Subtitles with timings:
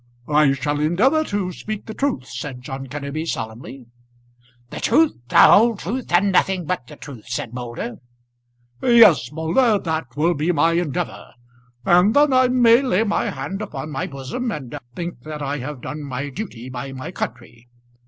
[0.27, 3.85] "I shall endeavour to speak the truth," said John Kenneby, solemnly.
[4.71, 7.97] "The truth, the whole truth, and nothing but the truth," said Moulder.
[8.81, 11.33] "Yes, Moulder, that will be my endeavour;
[11.85, 15.81] and then I may lay my hand upon my bosom and think that I have
[15.81, 17.69] done my duty by my country."